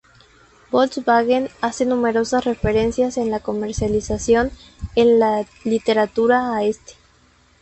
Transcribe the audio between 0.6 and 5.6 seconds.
Volkswagen hace numerosas referencias en la comercialización en la